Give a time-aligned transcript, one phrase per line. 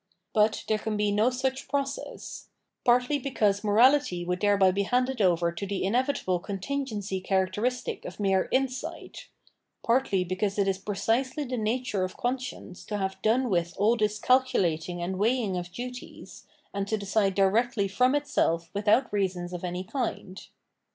[0.33, 2.47] But there can be no such process;
[2.83, 8.49] partly because morality would thereby be handed over to the inevitable contingency characteristic of mere"
[8.51, 9.27] insight";
[9.85, 14.17] partly because it is precisely the nature of conscience to have done with aU this
[14.17, 19.83] calculating and weighing of duties, and to decide directly from itself without reasons of any
[19.83, 20.47] kind.